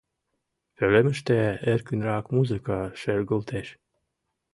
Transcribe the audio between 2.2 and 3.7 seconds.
музыка шергылтеш.